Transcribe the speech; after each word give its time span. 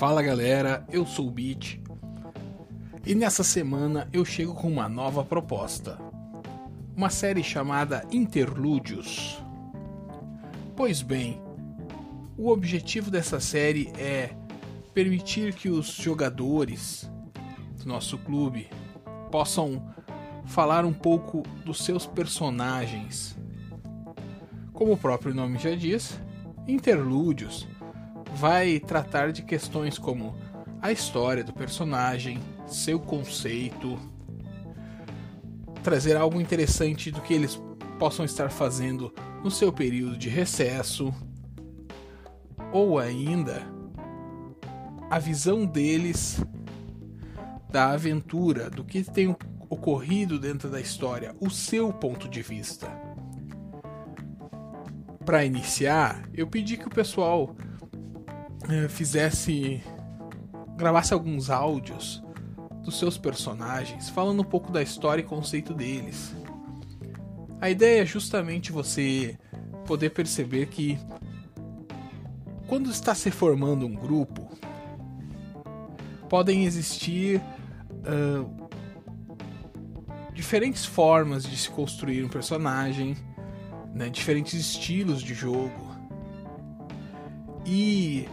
Fala 0.00 0.22
galera, 0.22 0.82
eu 0.90 1.04
sou 1.04 1.28
o 1.28 1.30
Beat 1.30 1.78
e 3.04 3.14
nessa 3.14 3.44
semana 3.44 4.08
eu 4.14 4.24
chego 4.24 4.54
com 4.54 4.66
uma 4.66 4.88
nova 4.88 5.22
proposta. 5.22 5.98
Uma 6.96 7.10
série 7.10 7.44
chamada 7.44 8.06
Interlúdios. 8.10 9.44
Pois 10.74 11.02
bem, 11.02 11.38
o 12.34 12.48
objetivo 12.48 13.10
dessa 13.10 13.38
série 13.40 13.92
é 13.98 14.30
permitir 14.94 15.52
que 15.52 15.68
os 15.68 15.88
jogadores 15.88 17.06
do 17.76 17.86
nosso 17.86 18.16
clube 18.16 18.70
possam 19.30 19.86
falar 20.46 20.86
um 20.86 20.94
pouco 20.94 21.42
dos 21.62 21.84
seus 21.84 22.06
personagens. 22.06 23.36
Como 24.72 24.92
o 24.92 24.96
próprio 24.96 25.34
nome 25.34 25.58
já 25.58 25.74
diz, 25.74 26.18
Interlúdios 26.66 27.68
vai 28.34 28.80
tratar 28.80 29.32
de 29.32 29.42
questões 29.42 29.98
como 29.98 30.34
a 30.80 30.90
história 30.90 31.44
do 31.44 31.52
personagem, 31.52 32.38
seu 32.66 32.98
conceito, 32.98 33.98
trazer 35.82 36.16
algo 36.16 36.40
interessante 36.40 37.10
do 37.10 37.20
que 37.20 37.34
eles 37.34 37.60
possam 37.98 38.24
estar 38.24 38.50
fazendo 38.50 39.12
no 39.42 39.50
seu 39.50 39.72
período 39.72 40.16
de 40.16 40.28
recesso, 40.28 41.12
ou 42.72 42.98
ainda 42.98 43.62
a 45.10 45.18
visão 45.18 45.66
deles 45.66 46.42
da 47.70 47.90
aventura, 47.90 48.70
do 48.70 48.84
que 48.84 49.02
tem 49.02 49.34
ocorrido 49.68 50.38
dentro 50.38 50.68
da 50.68 50.80
história, 50.80 51.34
o 51.40 51.50
seu 51.50 51.92
ponto 51.92 52.28
de 52.28 52.42
vista. 52.42 52.88
Para 55.24 55.44
iniciar, 55.44 56.28
eu 56.34 56.46
pedi 56.46 56.76
que 56.76 56.86
o 56.86 56.90
pessoal 56.90 57.54
fizesse 58.88 59.82
gravasse 60.76 61.12
alguns 61.12 61.50
áudios 61.50 62.22
dos 62.82 62.98
seus 62.98 63.18
personagens, 63.18 64.08
falando 64.08 64.40
um 64.40 64.44
pouco 64.44 64.72
da 64.72 64.82
história 64.82 65.20
e 65.20 65.24
conceito 65.24 65.74
deles. 65.74 66.34
A 67.60 67.68
ideia 67.68 68.02
é 68.02 68.06
justamente 68.06 68.72
você 68.72 69.38
poder 69.86 70.10
perceber 70.10 70.66
que 70.66 70.98
quando 72.66 72.90
está 72.90 73.14
se 73.14 73.30
formando 73.30 73.84
um 73.84 73.94
grupo, 73.94 74.48
podem 76.28 76.64
existir 76.64 77.42
uh, 78.06 78.68
diferentes 80.32 80.86
formas 80.86 81.42
de 81.42 81.56
se 81.56 81.68
construir 81.68 82.24
um 82.24 82.28
personagem, 82.28 83.16
né, 83.92 84.08
diferentes 84.08 84.54
estilos 84.54 85.20
de 85.20 85.34
jogo. 85.34 85.90
E 87.66 88.28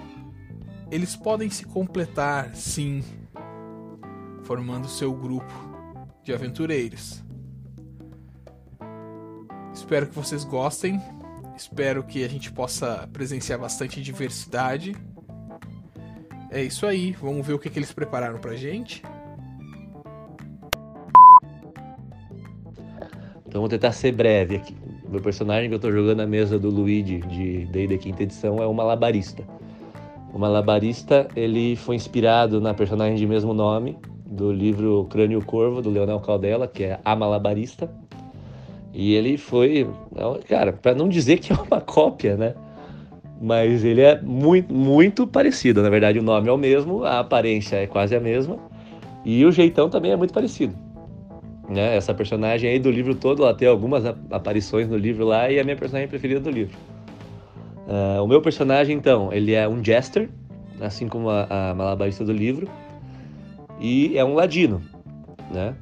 eles 0.90 1.16
podem 1.16 1.50
se 1.50 1.66
completar, 1.66 2.56
sim, 2.56 3.04
formando 4.44 4.88
seu 4.88 5.14
grupo 5.14 5.54
de 6.24 6.34
aventureiros. 6.34 7.24
Espero 9.74 10.08
que 10.08 10.16
vocês 10.16 10.44
gostem. 10.44 11.02
Espero 11.56 12.04
que 12.04 12.24
a 12.24 12.28
gente 12.30 12.52
possa 12.52 13.08
presenciar 13.12 13.60
bastante 13.60 14.02
diversidade. 14.02 14.96
É 16.50 16.64
isso 16.64 16.86
aí, 16.86 17.12
vamos 17.14 17.46
ver 17.46 17.54
o 17.54 17.60
que, 17.60 17.70
que 17.70 17.80
eles 17.80 17.92
prepararam 17.92 18.40
pra 18.40 18.56
gente. 18.56 19.04
Então 23.46 23.62
vou 23.62 23.70
tentar 23.70 23.92
ser 23.92 24.12
breve 24.12 24.56
aqui. 24.58 24.78
Meu 25.10 25.22
personagem 25.22 25.70
que 25.70 25.76
eu 25.76 25.80
tô 25.80 25.92
jogando 25.92 26.18
na 26.18 26.28
mesa 26.28 26.60
do 26.60 26.70
Luigi 26.70 27.20
de 27.22 27.66
D&D 27.66 27.98
quinta 27.98 28.24
edição 28.24 28.62
é 28.62 28.68
o 28.68 28.74
malabarista. 28.74 29.44
O 30.38 30.40
malabarista 30.40 31.28
ele 31.36 31.76
foi 31.76 31.96
inspirado 31.96 32.62
na 32.62 32.72
personagem 32.72 33.16
de 33.16 33.26
mesmo 33.26 33.56
nome 33.56 33.98
do 34.23 34.52
livro 34.52 35.08
Crânio 35.10 35.44
Corvo 35.44 35.82
do 35.82 35.89
Leonel 35.89 36.20
Caldela, 36.20 36.67
que 36.67 36.84
é 36.84 37.00
A 37.04 37.16
Malabarista. 37.16 37.89
E 38.94 39.16
ele 39.16 39.36
foi, 39.36 39.89
cara, 40.48 40.73
para 40.73 40.94
não 40.94 41.10
dizer 41.10 41.39
que 41.39 41.52
é 41.52 41.56
uma 41.56 41.82
cópia, 41.82 42.38
né? 42.38 42.54
Mas 43.42 43.84
ele 43.84 44.02
é 44.02 44.22
muito, 44.22 44.72
muito 44.72 45.26
parecido. 45.26 45.82
Na 45.82 45.89
verdade, 45.89 46.20
o 46.20 46.23
nome 46.23 46.50
é 46.50 46.52
o 46.52 46.58
mesmo, 46.58 47.04
a 47.04 47.17
aparência 47.17 47.78
é 47.78 47.88
quase 47.88 48.16
a 48.16 48.20
mesma 48.20 48.60
e 49.26 49.44
o 49.44 49.52
jeitão 49.52 49.90
também 49.90 50.11
é 50.11 50.16
muito 50.16 50.36
parecido. 50.36 50.76
Né? 51.67 51.95
Essa 51.95 52.14
personagem 52.14 52.70
aí 52.70 52.78
do 52.78 52.92
livro 52.92 53.16
todo, 53.16 53.42
ela 53.42 53.56
tem 53.56 53.67
algumas 53.67 54.06
aparições 54.30 54.88
no 54.88 54.98
livro 54.98 55.26
lá 55.26 55.50
e 55.50 55.58
é 55.58 55.61
a 55.61 55.64
minha 55.64 55.76
personagem 55.76 56.08
preferida 56.08 56.40
do 56.40 56.52
livro. 56.52 56.78
Uh, 57.87 58.21
o 58.21 58.27
meu 58.27 58.42
personagem, 58.42 58.98
então, 58.98 59.31
ele 59.31 59.53
é 59.53 59.67
um 59.67 59.81
jester, 59.81 60.30
assim 60.81 61.08
como 61.08 61.30
a, 61.30 61.70
a 61.71 61.73
malabarista 61.73 62.25
do 62.25 62.33
livro, 62.33 62.67
e 63.80 64.17
é 64.17 64.25
um 64.25 64.33
ladino, 64.33 64.81
né? 65.52 65.73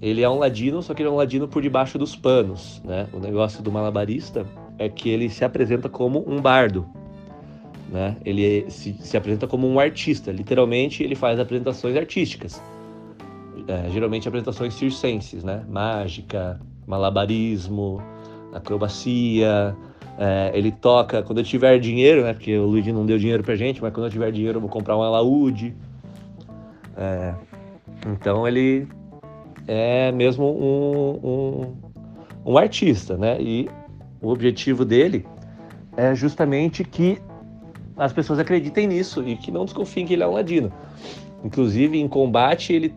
Ele 0.00 0.22
é 0.22 0.28
um 0.28 0.38
ladino, 0.38 0.82
só 0.82 0.92
que 0.92 1.02
ele 1.02 1.08
é 1.08 1.12
um 1.12 1.16
ladino 1.16 1.48
por 1.48 1.62
debaixo 1.62 1.98
dos 1.98 2.14
panos, 2.14 2.82
né? 2.84 3.08
O 3.14 3.18
negócio 3.18 3.62
do 3.62 3.72
malabarista 3.72 4.46
é 4.78 4.88
que 4.88 5.08
ele 5.08 5.30
se 5.30 5.44
apresenta 5.44 5.88
como 5.88 6.22
um 6.28 6.40
bardo, 6.40 6.86
né? 7.88 8.16
Ele 8.24 8.70
se, 8.70 8.92
se 9.00 9.16
apresenta 9.16 9.46
como 9.46 9.66
um 9.66 9.80
artista, 9.80 10.30
literalmente 10.30 11.02
ele 11.02 11.14
faz 11.14 11.40
apresentações 11.40 11.96
artísticas, 11.96 12.62
é, 13.66 13.88
geralmente 13.90 14.28
apresentações 14.28 14.74
circenses, 14.74 15.42
né? 15.42 15.64
Mágica, 15.68 16.60
malabarismo, 16.86 18.02
acrobacia, 18.52 19.74
é, 20.18 20.50
ele 20.52 20.72
toca 20.72 21.22
quando 21.22 21.38
eu 21.38 21.44
tiver 21.44 21.78
dinheiro, 21.78 22.24
né? 22.24 22.32
Porque 22.32 22.58
o 22.58 22.66
Luigi 22.66 22.92
não 22.92 23.06
deu 23.06 23.16
dinheiro 23.16 23.44
pra 23.44 23.54
gente, 23.54 23.80
mas 23.80 23.92
quando 23.92 24.06
eu 24.06 24.10
tiver 24.10 24.32
dinheiro 24.32 24.56
eu 24.56 24.60
vou 24.60 24.68
comprar 24.68 24.96
um 24.96 25.02
alaúde. 25.02 25.76
É, 26.96 27.34
então 28.04 28.46
ele 28.46 28.88
é 29.68 30.10
mesmo 30.10 30.44
um, 30.44 31.20
um, 32.44 32.52
um 32.52 32.58
artista, 32.58 33.16
né? 33.16 33.40
E 33.40 33.70
o 34.20 34.30
objetivo 34.30 34.84
dele 34.84 35.24
é 35.96 36.12
justamente 36.16 36.82
que 36.82 37.20
as 37.96 38.12
pessoas 38.12 38.40
acreditem 38.40 38.88
nisso 38.88 39.22
e 39.26 39.36
que 39.36 39.52
não 39.52 39.64
desconfiem 39.64 40.04
que 40.04 40.14
ele 40.14 40.24
é 40.24 40.26
um 40.26 40.32
ladino. 40.32 40.72
Inclusive, 41.44 41.96
em 41.96 42.08
combate, 42.08 42.72
ele. 42.72 42.92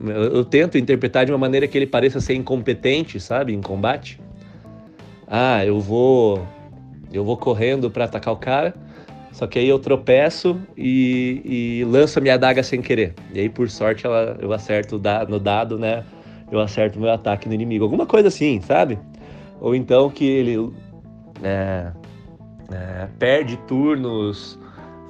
Eu 0.00 0.44
tento 0.44 0.76
interpretar 0.76 1.24
de 1.24 1.32
uma 1.32 1.38
maneira 1.38 1.66
que 1.66 1.78
ele 1.78 1.86
pareça 1.86 2.20
ser 2.20 2.34
incompetente, 2.34 3.18
sabe? 3.18 3.54
Em 3.54 3.62
combate 3.62 4.20
ah, 5.34 5.64
eu 5.64 5.80
vou 5.80 6.46
eu 7.10 7.24
vou 7.24 7.38
correndo 7.38 7.90
para 7.90 8.04
atacar 8.04 8.34
o 8.34 8.36
cara, 8.36 8.74
só 9.32 9.46
que 9.46 9.58
aí 9.58 9.66
eu 9.66 9.78
tropeço 9.78 10.60
e, 10.76 11.40
e 11.80 11.84
lanço 11.84 12.18
a 12.18 12.22
minha 12.22 12.34
adaga 12.34 12.62
sem 12.62 12.82
querer. 12.82 13.14
E 13.32 13.40
aí, 13.40 13.48
por 13.48 13.68
sorte, 13.70 14.06
ela, 14.06 14.36
eu 14.40 14.52
acerto 14.52 15.00
no 15.28 15.40
dado, 15.40 15.78
né? 15.78 16.04
Eu 16.50 16.60
acerto 16.60 17.00
meu 17.00 17.10
ataque 17.10 17.48
no 17.48 17.54
inimigo. 17.54 17.82
Alguma 17.82 18.06
coisa 18.06 18.28
assim, 18.28 18.60
sabe? 18.60 18.98
Ou 19.58 19.74
então 19.74 20.10
que 20.10 20.24
ele 20.24 20.70
é, 21.42 21.92
é, 22.70 23.08
perde 23.18 23.56
turnos 23.66 24.58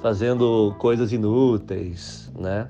fazendo 0.01 0.73
coisas 0.79 1.11
inúteis, 1.11 2.31
né? 2.39 2.69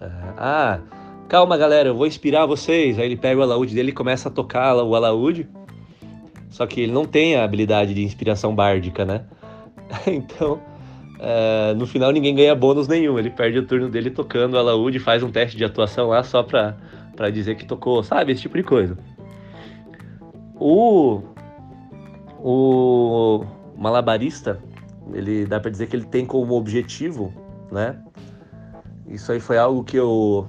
É, 0.00 0.10
ah, 0.36 0.80
calma 1.28 1.56
galera, 1.56 1.88
eu 1.88 1.96
vou 1.96 2.06
inspirar 2.06 2.44
vocês. 2.44 2.98
Aí 2.98 3.06
ele 3.06 3.16
pega 3.16 3.40
o 3.40 3.42
alaúde 3.42 3.74
dele 3.74 3.90
e 3.90 3.94
começa 3.94 4.28
a 4.28 4.32
tocar 4.32 4.76
o 4.76 4.94
alaúde. 4.94 5.48
Só 6.50 6.66
que 6.66 6.80
ele 6.80 6.92
não 6.92 7.04
tem 7.04 7.36
a 7.36 7.44
habilidade 7.44 7.94
de 7.94 8.02
inspiração 8.02 8.54
bárdica, 8.54 9.04
né? 9.04 9.24
então, 10.06 10.60
uh, 11.18 11.74
no 11.76 11.86
final 11.86 12.10
ninguém 12.10 12.34
ganha 12.34 12.54
bônus 12.54 12.88
nenhum. 12.88 13.18
Ele 13.18 13.30
perde 13.30 13.58
o 13.58 13.66
turno 13.66 13.88
dele 13.88 14.10
tocando 14.10 14.56
a 14.56 14.60
alaúde, 14.60 14.98
faz 14.98 15.22
um 15.22 15.30
teste 15.30 15.56
de 15.56 15.64
atuação 15.64 16.08
lá 16.08 16.22
só 16.22 16.42
pra, 16.42 16.76
pra 17.16 17.30
dizer 17.30 17.56
que 17.56 17.64
tocou, 17.64 18.02
sabe? 18.02 18.32
Esse 18.32 18.42
tipo 18.42 18.56
de 18.56 18.62
coisa. 18.62 18.96
O, 20.60 21.22
o 22.40 23.44
malabarista, 23.76 24.60
ele 25.12 25.46
dá 25.46 25.60
para 25.60 25.70
dizer 25.70 25.86
que 25.86 25.96
ele 25.96 26.06
tem 26.06 26.26
como 26.26 26.54
objetivo, 26.54 27.32
né? 27.70 27.98
Isso 29.06 29.32
aí 29.32 29.40
foi 29.40 29.56
algo 29.56 29.84
que 29.84 29.96
eu 29.96 30.48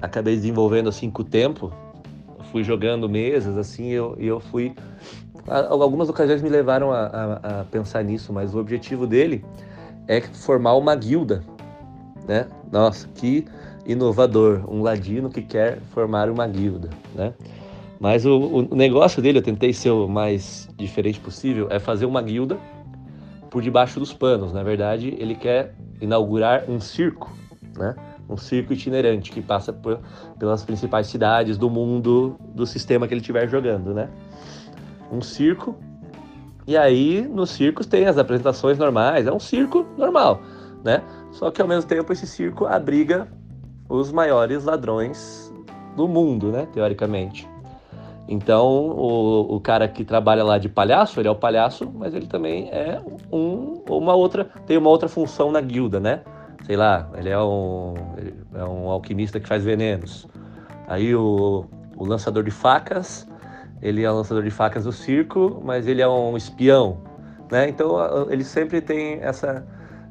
acabei 0.00 0.36
desenvolvendo 0.36 0.88
assim 0.88 1.10
com 1.10 1.22
o 1.22 1.24
tempo, 1.24 1.72
fui 2.50 2.64
jogando 2.64 3.08
mesas, 3.08 3.56
assim, 3.56 3.90
e 3.90 3.92
eu, 3.92 4.16
eu 4.18 4.40
fui. 4.40 4.74
Algumas 5.46 6.08
ocasiões 6.08 6.42
me 6.42 6.48
levaram 6.48 6.92
a, 6.92 7.06
a, 7.06 7.60
a, 7.60 7.64
pensar 7.64 8.04
nisso, 8.04 8.32
mas 8.32 8.54
o 8.54 8.58
objetivo 8.58 9.06
dele 9.06 9.44
é 10.06 10.20
formar 10.20 10.74
uma 10.74 10.94
guilda, 10.94 11.42
né? 12.28 12.46
Nossa, 12.70 13.08
que 13.14 13.46
inovador, 13.86 14.64
um 14.68 14.82
ladino 14.82 15.30
que 15.30 15.42
quer 15.42 15.80
formar 15.92 16.30
uma 16.30 16.46
guilda, 16.46 16.90
né? 17.14 17.32
Mas 17.98 18.24
o, 18.24 18.66
o 18.70 18.74
negócio 18.74 19.20
dele, 19.20 19.38
eu 19.38 19.42
tentei 19.42 19.72
ser 19.72 19.90
o 19.90 20.08
mais 20.08 20.68
diferente 20.76 21.20
possível, 21.20 21.68
é 21.70 21.78
fazer 21.78 22.06
uma 22.06 22.22
guilda 22.22 22.58
por 23.50 23.60
debaixo 23.60 23.98
dos 23.98 24.12
panos. 24.12 24.52
Na 24.52 24.62
verdade, 24.62 25.14
ele 25.18 25.34
quer 25.34 25.74
inaugurar 26.00 26.64
um 26.68 26.80
circo, 26.80 27.30
né? 27.76 27.94
Um 28.30 28.36
circo 28.36 28.72
itinerante 28.72 29.32
que 29.32 29.42
passa 29.42 29.72
por, 29.72 29.98
pelas 30.38 30.62
principais 30.62 31.08
cidades 31.08 31.58
do 31.58 31.68
mundo 31.68 32.36
do 32.54 32.64
sistema 32.64 33.08
que 33.08 33.14
ele 33.14 33.20
estiver 33.20 33.48
jogando, 33.48 33.92
né? 33.92 34.08
Um 35.10 35.20
circo 35.20 35.76
E 36.66 36.76
aí, 36.76 37.26
nos 37.26 37.50
circos 37.50 37.86
tem 37.86 38.06
as 38.06 38.16
apresentações 38.16 38.78
normais, 38.78 39.26
é 39.26 39.32
um 39.32 39.40
circo 39.40 39.84
normal, 39.98 40.40
né? 40.84 41.02
Só 41.32 41.50
que 41.50 41.60
ao 41.60 41.66
mesmo 41.66 41.88
tempo 41.88 42.12
esse 42.12 42.26
circo 42.26 42.66
abriga 42.66 43.26
os 43.88 44.12
maiores 44.12 44.64
ladrões 44.64 45.52
do 45.96 46.06
mundo, 46.06 46.52
né? 46.52 46.68
Teoricamente. 46.72 47.48
Então, 48.28 48.64
o, 48.64 49.56
o 49.56 49.60
cara 49.60 49.88
que 49.88 50.04
trabalha 50.04 50.44
lá 50.44 50.56
de 50.56 50.68
palhaço, 50.68 51.18
ele 51.18 51.26
é 51.26 51.30
o 51.30 51.34
palhaço, 51.34 51.90
mas 51.92 52.14
ele 52.14 52.28
também 52.28 52.68
é 52.70 53.02
um, 53.32 53.82
uma 53.90 54.14
outra, 54.14 54.44
tem 54.66 54.76
uma 54.76 54.88
outra 54.88 55.08
função 55.08 55.50
na 55.50 55.60
guilda, 55.60 55.98
né? 55.98 56.22
Sei 56.70 56.76
lá, 56.76 57.10
ele 57.18 57.28
é 57.28 57.36
um, 57.36 57.94
é 58.54 58.62
um 58.62 58.88
alquimista 58.88 59.40
que 59.40 59.48
faz 59.48 59.64
venenos. 59.64 60.28
Aí 60.86 61.12
o, 61.16 61.64
o 61.96 62.06
lançador 62.06 62.44
de 62.44 62.52
facas, 62.52 63.26
ele 63.82 64.04
é 64.04 64.12
um 64.12 64.14
lançador 64.14 64.44
de 64.44 64.52
facas 64.52 64.84
do 64.84 64.92
circo, 64.92 65.60
mas 65.64 65.88
ele 65.88 66.00
é 66.00 66.06
um 66.06 66.36
espião, 66.36 66.98
né? 67.50 67.68
Então, 67.68 68.30
ele 68.30 68.44
sempre 68.44 68.80
tem 68.80 69.14
essa, 69.20 69.66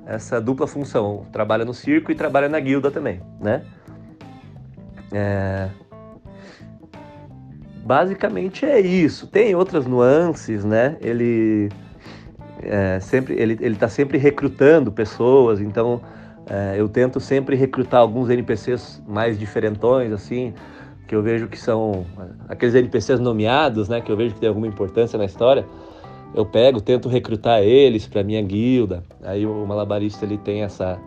essa 0.06 0.42
dupla 0.42 0.68
função, 0.68 1.26
trabalha 1.32 1.64
no 1.64 1.74
circo 1.74 2.12
e 2.12 2.16
trabalha 2.16 2.50
na 2.50 2.60
guilda 2.60 2.92
também, 2.92 3.22
né? 3.40 3.64
É, 5.14 5.70
basicamente 7.86 8.66
é 8.66 8.82
isso. 8.82 9.28
Tem 9.28 9.56
outras 9.56 9.86
nuances, 9.86 10.66
né? 10.66 10.98
Ele 11.00 11.70
é, 12.62 13.00
sempre 13.00 13.36
ele 13.36 13.58
ele 13.62 13.76
está 13.76 13.88
sempre 13.88 14.18
recrutando 14.18 14.92
pessoas, 14.92 15.62
então 15.62 16.02
é, 16.50 16.76
eu 16.78 16.90
tento 16.90 17.20
sempre 17.20 17.56
recrutar 17.56 18.02
alguns 18.02 18.30
NPCs 18.30 19.02
mais 19.08 19.38
diferentões, 19.38 20.12
assim, 20.12 20.54
que 21.08 21.16
eu 21.16 21.22
vejo 21.22 21.48
que 21.48 21.58
são 21.58 22.06
aqueles 22.48 22.74
NPCs 22.74 23.20
nomeados, 23.20 23.88
né? 23.88 24.02
Que 24.02 24.12
eu 24.12 24.18
vejo 24.18 24.34
que 24.34 24.40
tem 24.40 24.50
alguma 24.50 24.68
importância 24.68 25.18
na 25.18 25.26
história. 25.26 25.66
Eu 26.34 26.46
pego, 26.46 26.82
tento 26.82 27.08
recrutar 27.10 27.62
eles 27.62 28.08
para 28.08 28.24
minha 28.24 28.42
guilda. 28.42 29.04
Aí 29.24 29.46
o 29.46 29.66
malabarista 29.66 30.26
ele 30.26 30.38
tem 30.38 30.64
essa 30.64 31.00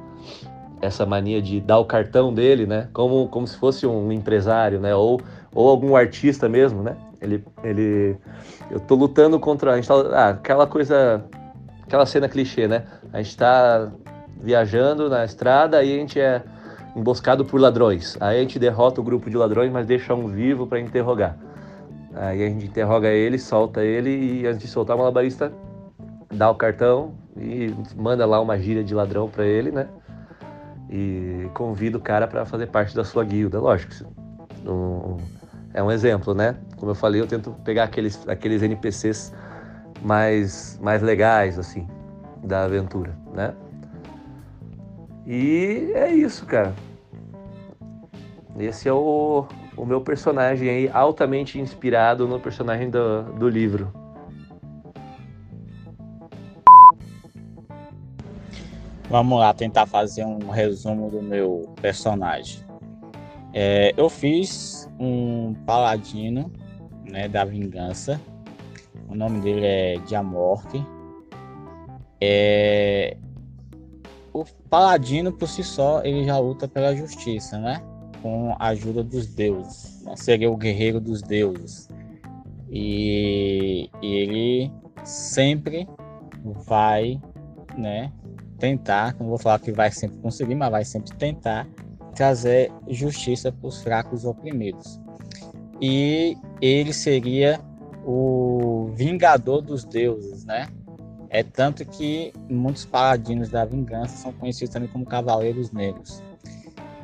essa 0.80 1.06
mania 1.06 1.40
de 1.40 1.60
dar 1.60 1.78
o 1.78 1.84
cartão 1.84 2.34
dele, 2.34 2.66
né? 2.66 2.88
Como, 2.92 3.28
como 3.28 3.46
se 3.46 3.56
fosse 3.56 3.86
um 3.86 4.10
empresário, 4.10 4.80
né? 4.80 4.92
Ou, 4.92 5.20
ou 5.54 5.68
algum 5.68 5.94
artista 5.94 6.48
mesmo, 6.48 6.82
né? 6.82 6.96
Ele, 7.20 7.44
ele, 7.62 8.16
eu 8.68 8.80
tô 8.80 8.96
lutando 8.96 9.38
contra, 9.38 9.74
a 9.74 9.76
gente 9.76 9.86
tá, 9.86 9.94
ah, 9.94 10.28
aquela 10.30 10.66
coisa, 10.66 11.24
aquela 11.84 12.04
cena 12.04 12.28
clichê, 12.28 12.66
né? 12.66 12.82
A 13.12 13.22
gente 13.22 13.36
tá 13.36 13.92
viajando 14.42 15.08
na 15.08 15.24
estrada 15.24 15.82
e 15.82 15.94
a 15.94 15.98
gente 15.98 16.20
é 16.20 16.42
emboscado 16.96 17.44
por 17.44 17.60
ladrões. 17.60 18.16
Aí 18.20 18.38
a 18.38 18.40
gente 18.40 18.58
derrota 18.58 19.00
o 19.00 19.04
grupo 19.04 19.30
de 19.30 19.36
ladrões, 19.36 19.70
mas 19.72 19.86
deixa 19.86 20.14
um 20.14 20.26
vivo 20.26 20.66
para 20.66 20.80
interrogar. 20.80 21.36
Aí 22.14 22.44
a 22.44 22.48
gente 22.48 22.66
interroga 22.66 23.08
ele, 23.08 23.38
solta 23.38 23.82
ele 23.82 24.40
e 24.42 24.46
antes 24.46 24.60
de 24.60 24.68
soltar 24.68 24.96
o 24.96 24.98
malabarista 24.98 25.52
dá 26.30 26.50
o 26.50 26.54
cartão 26.54 27.14
e 27.36 27.74
manda 27.96 28.26
lá 28.26 28.40
uma 28.40 28.58
gíria 28.58 28.82
de 28.84 28.94
ladrão 28.94 29.28
para 29.28 29.46
ele, 29.46 29.70
né? 29.70 29.88
e 30.92 31.48
convida 31.54 31.96
o 31.96 32.00
cara 32.00 32.28
para 32.28 32.44
fazer 32.44 32.66
parte 32.66 32.94
da 32.94 33.02
sua 33.02 33.24
guilda. 33.24 33.58
Lógico, 33.58 33.94
um, 34.66 35.16
é 35.72 35.82
um 35.82 35.90
exemplo, 35.90 36.34
né? 36.34 36.54
Como 36.76 36.90
eu 36.90 36.94
falei, 36.94 37.22
eu 37.22 37.26
tento 37.26 37.50
pegar 37.64 37.84
aqueles, 37.84 38.28
aqueles 38.28 38.62
NPCs 38.62 39.32
mais, 40.02 40.78
mais 40.82 41.00
legais, 41.00 41.58
assim, 41.58 41.88
da 42.44 42.64
aventura, 42.64 43.16
né? 43.32 43.54
E 45.26 45.92
é 45.94 46.12
isso, 46.12 46.46
cara. 46.46 46.74
Esse 48.58 48.88
é 48.88 48.92
o, 48.92 49.46
o 49.76 49.84
meu 49.84 50.00
personagem 50.00 50.68
aí, 50.68 50.90
altamente 50.92 51.58
inspirado 51.58 52.26
no 52.28 52.38
personagem 52.38 52.90
do, 52.90 53.22
do 53.34 53.48
livro. 53.48 53.92
Vamos 59.08 59.38
lá 59.38 59.52
tentar 59.52 59.86
fazer 59.86 60.24
um 60.24 60.48
resumo 60.48 61.10
do 61.10 61.22
meu 61.22 61.74
personagem. 61.80 62.64
É, 63.52 63.92
eu 63.96 64.08
fiz 64.08 64.88
um 64.98 65.54
paladino 65.66 66.50
né, 67.10 67.28
da 67.28 67.44
vingança. 67.44 68.20
O 69.08 69.14
nome 69.14 69.40
dele 69.40 69.66
é 69.66 69.96
Diamorte. 70.06 70.82
É, 72.20 73.16
o 74.32 74.44
paladino 74.68 75.32
por 75.32 75.48
si 75.48 75.62
só 75.62 76.02
ele 76.04 76.24
já 76.24 76.38
luta 76.38 76.66
pela 76.66 76.94
justiça, 76.94 77.58
né? 77.58 77.82
Com 78.22 78.54
a 78.58 78.68
ajuda 78.68 79.02
dos 79.02 79.26
deuses. 79.26 80.02
Né? 80.02 80.14
Seria 80.16 80.50
o 80.50 80.56
guerreiro 80.56 81.00
dos 81.00 81.22
deuses. 81.22 81.88
E, 82.70 83.90
e 84.00 84.14
ele 84.14 84.72
sempre 85.04 85.86
vai, 86.66 87.20
né? 87.76 88.12
tentar, 88.62 89.16
não 89.18 89.26
vou 89.26 89.38
falar 89.38 89.58
que 89.58 89.72
vai 89.72 89.90
sempre 89.90 90.18
conseguir, 90.18 90.54
mas 90.54 90.70
vai 90.70 90.84
sempre 90.84 91.12
tentar 91.16 91.66
trazer 92.14 92.70
justiça 92.86 93.50
para 93.50 93.66
os 93.66 93.82
fracos 93.82 94.24
oprimidos. 94.24 95.00
E 95.80 96.38
ele 96.60 96.92
seria 96.92 97.58
o 98.06 98.92
vingador 98.94 99.62
dos 99.62 99.84
deuses, 99.84 100.44
né? 100.44 100.68
É 101.34 101.42
tanto 101.42 101.82
que 101.86 102.30
muitos 102.50 102.84
paladinos 102.84 103.48
da 103.48 103.64
vingança 103.64 104.18
são 104.18 104.32
conhecidos 104.34 104.70
também 104.72 104.88
como 104.90 105.06
cavaleiros 105.06 105.72
negros. 105.72 106.22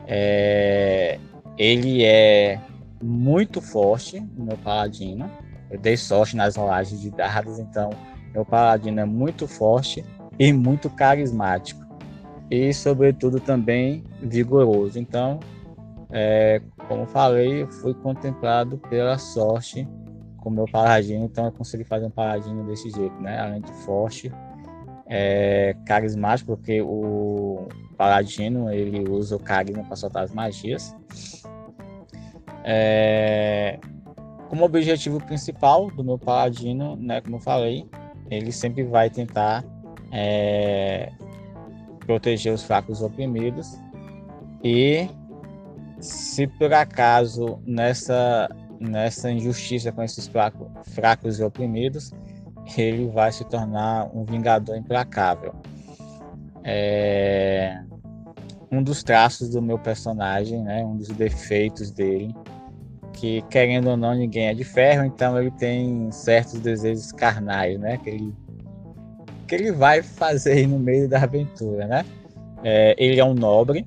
É... 0.07 1.19
Ele 1.57 2.05
é 2.05 2.61
muito 3.03 3.63
forte, 3.63 4.21
meu 4.37 4.59
paladino. 4.59 5.31
Eu 5.71 5.79
dei 5.79 5.97
sorte 5.97 6.37
nas 6.37 6.57
rolagens 6.57 7.01
de 7.01 7.11
dados, 7.11 7.59
então 7.59 7.89
meu 8.35 8.45
paladino 8.45 9.01
é 9.01 9.05
muito 9.07 9.49
forte 9.49 10.05
e 10.39 10.53
muito 10.53 10.91
carismático 10.91 11.89
e 12.51 12.73
sobretudo 12.73 13.41
também 13.41 14.05
vigoroso. 14.23 14.99
Então, 14.99 15.41
é, 16.11 16.61
como 16.87 17.07
falei, 17.07 17.63
eu 17.63 17.69
fui 17.69 17.95
contemplado 17.95 18.77
pela 18.91 19.17
sorte 19.17 19.89
com 20.49 20.55
meu 20.55 20.65
paladino, 20.65 21.27
então 21.27 21.45
eu 21.45 21.53
consegui 21.53 21.85
fazer 21.85 22.07
um 22.07 22.11
paladino 22.11 22.65
desse 22.65 22.91
jeito, 22.91 23.15
né? 23.21 23.39
Além 23.39 23.61
de 23.61 23.73
forte, 23.85 24.33
é, 25.07 25.77
carismático, 25.85 26.57
porque 26.57 26.81
o 26.81 27.69
paladino 27.97 28.71
ele 28.71 29.09
usa 29.09 29.37
o 29.37 29.39
carisma 29.39 29.85
para 29.85 29.97
soltar 29.97 30.25
as 30.25 30.33
magias. 30.33 30.97
É, 32.65 33.79
como 34.49 34.65
objetivo 34.65 35.21
principal 35.21 35.91
do 35.91 36.03
meu 36.03 36.19
paladino, 36.19 36.97
né, 36.97 37.21
como 37.21 37.37
eu 37.37 37.41
falei, 37.41 37.87
ele 38.31 38.51
sempre 38.51 38.85
vai 38.85 39.11
tentar 39.11 39.65
é, 40.11 41.13
proteger 42.01 42.53
os 42.55 42.63
fracos 42.63 43.03
oprimidos 43.03 43.79
e 44.65 45.09
se 46.01 46.47
por 46.47 46.73
acaso 46.73 47.61
nessa 47.67 48.49
nessa 48.81 49.31
injustiça 49.31 49.91
com 49.93 50.03
esses 50.03 50.31
fracos, 50.85 51.39
e 51.39 51.43
oprimidos 51.43 52.13
ele 52.77 53.09
vai 53.09 53.33
se 53.33 53.45
tornar 53.45 54.11
um 54.15 54.25
vingador 54.25 54.77
implacável 54.77 55.55
é, 56.63 57.83
um 58.71 58.83
dos 58.83 59.03
traços 59.03 59.49
do 59.51 59.63
meu 59.63 59.79
personagem 59.79 60.63
né 60.63 60.85
um 60.85 60.97
dos 60.97 61.09
defeitos 61.09 61.91
dele 61.91 62.35
que 63.15 63.43
querendo 63.51 63.91
ou 63.91 63.97
não 63.97 64.15
ninguém 64.15 64.49
é 64.49 64.55
de 64.55 64.65
ferro 64.65 65.05
então 65.05 65.39
ele 65.41 65.51
tem 65.53 66.13
certos 66.13 66.61
desejos 66.61 67.11
carnais 67.11 67.79
né 67.81 67.97
que 67.97 68.11
ele 68.11 68.35
que 69.49 69.55
ele 69.55 69.73
vai 69.73 70.03
fazer 70.03 70.69
no 70.69 70.79
meio 70.79 71.09
da 71.09 71.23
aventura, 71.23 71.87
né? 71.87 72.05
É, 72.63 72.95
ele 72.99 73.19
é 73.19 73.25
um 73.25 73.35
nobre, 73.35 73.87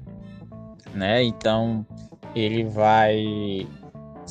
né? 0.93 1.23
Então 1.23 1.85
ele 2.35 2.63
vai 2.63 3.67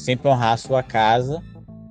sempre 0.00 0.28
honrar 0.28 0.54
a 0.54 0.56
sua 0.56 0.82
casa, 0.82 1.42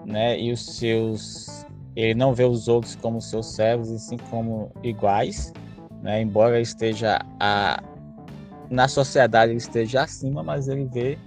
né? 0.05 0.39
E 0.39 0.51
os 0.51 0.77
seus, 0.77 1.65
ele 1.95 2.15
não 2.15 2.33
vê 2.33 2.43
os 2.43 2.67
outros 2.67 2.95
como 2.95 3.21
seus 3.21 3.53
servos, 3.53 3.89
e 3.89 3.99
sim 3.99 4.17
como 4.29 4.71
iguais, 4.83 5.53
né? 6.01 6.21
Embora 6.21 6.55
ele 6.55 6.63
esteja 6.63 7.19
a, 7.39 7.81
na 8.69 8.87
sociedade 8.87 9.51
ele 9.51 9.57
esteja 9.57 10.03
acima, 10.03 10.43
mas 10.43 10.67
ele 10.67 10.85
vê 10.85 11.17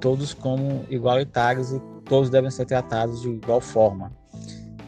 todos 0.00 0.34
como 0.34 0.84
igualitários 0.90 1.72
e 1.72 1.80
todos 2.04 2.30
devem 2.30 2.50
ser 2.50 2.66
tratados 2.66 3.22
de 3.22 3.28
igual 3.28 3.60
forma, 3.60 4.12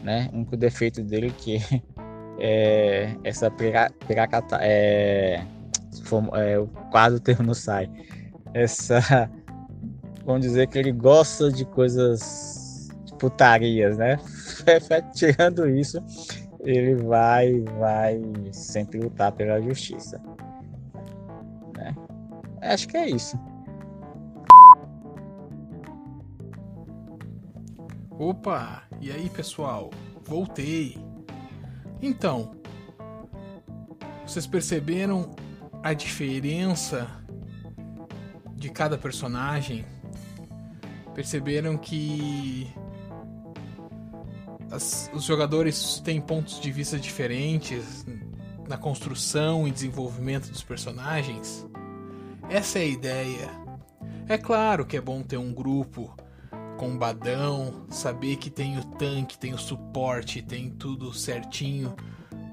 né? 0.03 0.29
Um 0.33 0.43
defeito 0.43 1.01
dele 1.03 1.31
que 1.37 1.59
é, 2.39 3.15
essa 3.23 3.49
piracata, 3.49 4.59
é, 4.61 5.43
é, 6.33 6.59
o 6.59 7.19
termo 7.19 7.43
não 7.43 7.53
sai. 7.53 7.89
Essa, 8.53 9.29
vamos 10.25 10.41
dizer 10.41 10.67
que 10.67 10.77
ele 10.77 10.91
gosta 10.91 11.51
de 11.51 11.63
coisas 11.65 12.89
de 13.05 13.13
putarias, 13.15 13.97
né? 13.97 14.19
Tirando 15.13 15.69
isso, 15.69 16.03
ele 16.61 16.95
vai, 16.95 17.61
vai 17.79 18.19
sempre 18.51 18.99
lutar 18.99 19.31
pela 19.31 19.61
justiça. 19.61 20.21
Né? 21.77 21.95
Acho 22.61 22.87
que 22.87 22.97
é 22.97 23.09
isso. 23.09 23.39
Opa! 28.17 28.83
E 29.01 29.11
aí, 29.11 29.29
pessoal? 29.29 29.91
Voltei! 30.23 30.97
Então, 32.01 32.55
vocês 34.25 34.47
perceberam 34.47 35.35
a 35.83 35.93
diferença 35.93 37.07
de 38.55 38.69
cada 38.69 38.97
personagem? 38.97 39.85
Perceberam 41.15 41.77
que 41.77 42.69
as, 44.69 45.09
os 45.13 45.23
jogadores 45.23 46.01
têm 46.01 46.19
pontos 46.19 46.59
de 46.59 46.71
vista 46.71 46.99
diferentes 46.99 48.05
na 48.67 48.77
construção 48.77 49.65
e 49.67 49.71
desenvolvimento 49.71 50.49
dos 50.49 50.61
personagens? 50.61 51.65
Essa 52.49 52.79
é 52.79 52.81
a 52.81 52.85
ideia. 52.85 53.49
É 54.27 54.37
claro 54.37 54.85
que 54.85 54.97
é 54.97 55.01
bom 55.01 55.23
ter 55.23 55.37
um 55.37 55.53
grupo 55.53 56.13
combadão, 56.77 57.85
saber 57.89 58.35
que 58.35 58.49
tem 58.49 58.77
o 58.77 58.83
tanque, 58.83 59.37
tem 59.37 59.53
o 59.53 59.57
suporte, 59.57 60.41
tem 60.41 60.69
tudo 60.69 61.13
certinho, 61.13 61.95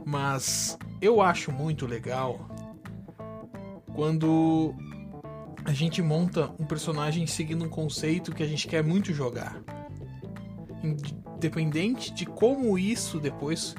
mas 0.06 0.78
eu 1.00 1.20
acho 1.20 1.50
muito 1.50 1.84
legal 1.84 2.48
quando 3.92 4.74
a 5.64 5.72
gente 5.72 6.02
monta 6.02 6.50
um 6.58 6.64
personagem 6.64 7.26
seguindo 7.26 7.64
um 7.64 7.68
conceito 7.68 8.34
que 8.34 8.42
a 8.42 8.46
gente 8.46 8.66
quer 8.66 8.82
muito 8.82 9.12
jogar. 9.12 9.62
Independente 10.82 12.12
de 12.12 12.26
como 12.26 12.78
isso 12.78 13.20
depois 13.20 13.74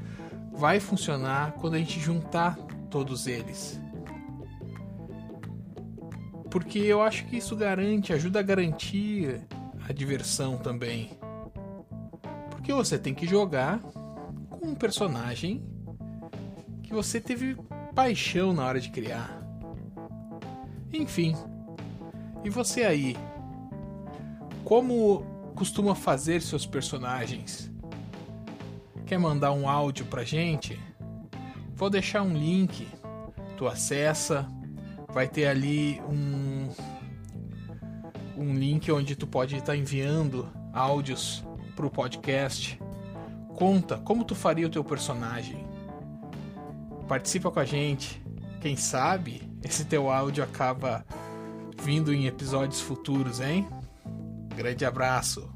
vai 0.54 0.80
funcionar 0.80 1.54
quando 1.54 1.76
a 1.76 1.80
gente 1.80 2.00
juntar 2.00 2.56
todos 2.90 3.28
eles. 3.28 3.82
Porque 6.50 6.80
eu 6.80 7.02
acho 7.02 7.26
que 7.26 7.38
isso 7.38 7.56
garante, 7.56 8.14
ajuda 8.14 8.40
a 8.40 8.44
garantir 8.44 9.42
a 9.88 9.92
diversão 9.92 10.58
também. 10.58 11.12
Porque 12.52 12.72
você 12.72 12.98
tem 12.98 13.14
que 13.14 13.26
jogar 13.26 13.80
com 14.50 14.68
um 14.68 14.76
personagem 14.76 15.66
que 16.84 16.94
você 16.94 17.20
teve 17.20 17.58
paixão 17.94 18.54
na 18.54 18.66
hora 18.66 18.80
de 18.80 18.90
criar. 18.90 19.42
Enfim. 20.94 21.36
E 22.44 22.50
você 22.50 22.84
aí? 22.84 23.16
Como 24.66 25.24
costuma 25.56 25.96
fazer 25.96 26.42
seus 26.42 26.66
personagens? 26.66 27.72
Quer 29.06 29.18
mandar 29.18 29.54
um 29.54 29.68
áudio 29.68 30.06
pra 30.06 30.24
gente? 30.24 30.80
Vou 31.74 31.90
deixar 31.90 32.22
um 32.22 32.34
link. 32.34 32.88
Tu 33.58 33.68
acessa, 33.68 34.48
vai 35.10 35.28
ter 35.28 35.48
ali 35.48 36.02
um 36.10 36.68
um 38.36 38.54
link 38.56 38.92
onde 38.92 39.16
tu 39.16 39.28
pode 39.28 39.56
estar 39.56 39.76
enviando 39.76 40.50
áudios 40.74 41.46
pro 41.76 41.90
podcast. 41.90 42.80
Conta 43.56 43.98
como 43.98 44.24
tu 44.24 44.36
faria 44.36 44.66
o 44.66 44.70
teu 44.70 44.84
personagem. 44.84 45.66
Participa 47.08 47.52
com 47.52 47.60
a 47.60 47.66
gente. 47.66 48.22
Quem 48.60 48.76
sabe 48.76 49.50
esse 49.64 49.86
teu 49.86 50.10
áudio 50.10 50.44
acaba 50.44 51.06
vindo 51.84 52.14
em 52.14 52.28
episódios 52.28 52.80
futuros, 52.80 53.42
hein? 53.42 53.68
Grande 54.56 54.86
abraço. 54.86 55.52